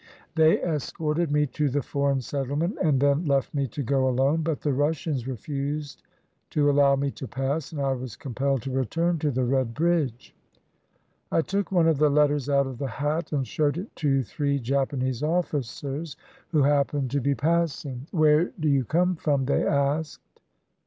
[0.33, 4.61] They escorted me to the Foreign Settlement and then left me to go alone, but
[4.61, 6.01] the Russians refused
[6.49, 10.33] to allow me to pass and I was compelled to return to the Red Bridge.
[11.31, 14.57] I took one of the letters out of the hat and showed it to three
[14.57, 16.17] Japanese officers
[16.49, 18.07] who happened to be passing.
[18.09, 20.41] "Where do you come from?" they asked.